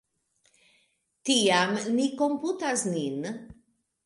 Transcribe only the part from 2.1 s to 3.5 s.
komputas nin.